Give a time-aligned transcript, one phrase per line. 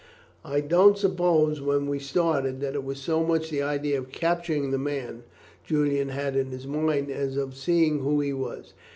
[0.43, 4.71] "I don't suppose when he started, that it was so much the idea of capturing
[4.71, 5.21] the man,
[5.63, 8.73] Julian had in his mind, as of seeing who he was.